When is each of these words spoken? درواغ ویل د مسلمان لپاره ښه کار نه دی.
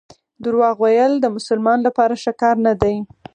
درواغ 0.43 0.75
ویل 0.83 1.13
د 1.19 1.25
مسلمان 1.35 1.79
لپاره 1.87 2.13
ښه 2.21 2.33
کار 2.41 2.55
نه 2.65 2.73
دی. 2.81 2.95